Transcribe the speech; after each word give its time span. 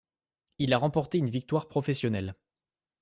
Il 0.57 0.73
a 0.73 0.79
remporté 0.79 1.19
une 1.19 1.29
victoire 1.29 1.67
professionnelle. 1.67 2.33